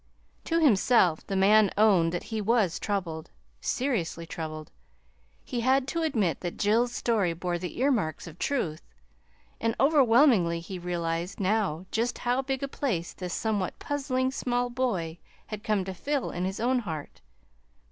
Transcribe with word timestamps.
To 0.45 0.57
himself 0.59 1.27
the 1.27 1.35
man 1.35 1.69
owned 1.77 2.11
that 2.11 2.23
he 2.33 2.41
was 2.41 2.79
troubled, 2.79 3.29
seriously 3.59 4.25
troubled. 4.25 4.71
He 5.45 5.59
had 5.59 5.87
to 5.89 6.01
admit 6.01 6.39
that 6.39 6.57
Jill's 6.57 6.91
story 6.91 7.33
bore 7.33 7.59
the 7.59 7.77
earmarks 7.77 8.25
of 8.25 8.39
truth; 8.39 8.81
and 9.59 9.75
overwhelmingly 9.79 10.59
he 10.59 10.79
realized 10.79 11.39
now 11.39 11.85
just 11.91 12.17
how 12.17 12.41
big 12.41 12.63
a 12.63 12.67
place 12.67 13.13
this 13.13 13.35
somewhat 13.35 13.77
puzzling 13.77 14.31
small 14.31 14.71
boy 14.71 15.19
had 15.45 15.63
come 15.63 15.85
to 15.85 15.93
fill 15.93 16.31
in 16.31 16.45
his 16.45 16.59
own 16.59 16.79
heart. 16.79 17.21